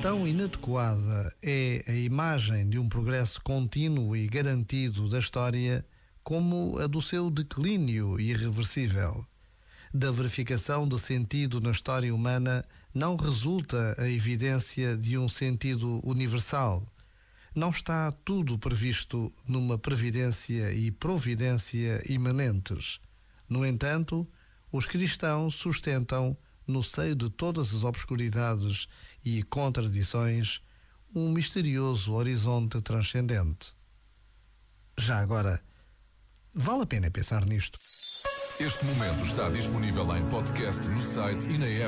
Tão 0.00 0.26
inadequada 0.26 1.32
é 1.40 1.84
a 1.86 1.92
imagem 1.92 2.68
de 2.68 2.80
um 2.80 2.88
progresso 2.88 3.40
contínuo 3.42 4.16
e 4.16 4.26
garantido 4.26 5.08
da 5.08 5.20
história 5.20 5.86
como 6.24 6.78
a 6.80 6.88
do 6.88 7.00
seu 7.00 7.30
declínio 7.30 8.18
irreversível. 8.18 9.24
Da 9.94 10.10
verificação 10.10 10.88
de 10.88 10.98
sentido 10.98 11.60
na 11.60 11.70
história 11.70 12.12
humana 12.12 12.64
não 12.92 13.14
resulta 13.14 13.94
a 13.98 14.08
evidência 14.08 14.96
de 14.96 15.16
um 15.16 15.28
sentido 15.28 16.00
universal. 16.02 16.84
Não 17.54 17.70
está 17.70 18.10
tudo 18.10 18.58
previsto 18.58 19.32
numa 19.46 19.78
previdência 19.78 20.72
e 20.72 20.90
providência 20.90 22.02
imanentes. 22.10 22.98
No 23.48 23.64
entanto, 23.64 24.26
os 24.72 24.86
cristãos 24.86 25.54
sustentam 25.54 26.36
no 26.66 26.82
seio 26.82 27.14
de 27.14 27.28
todas 27.28 27.74
as 27.74 27.84
obscuridades 27.84 28.88
e 29.24 29.42
contradições, 29.42 30.62
um 31.14 31.30
misterioso 31.30 32.14
horizonte 32.14 32.80
transcendente. 32.80 33.74
Já 34.98 35.18
agora, 35.18 35.62
vale 36.54 36.82
a 36.82 36.86
pena 36.86 37.10
pensar 37.10 37.44
nisto. 37.44 37.78
Este 38.58 38.84
momento 38.84 39.24
está 39.24 39.48
disponível 39.50 40.16
em 40.16 40.26
podcast 40.28 40.88
no 40.88 41.00
site 41.00 41.48
e 41.48 41.58
na 41.58 41.66
app. 41.66 41.80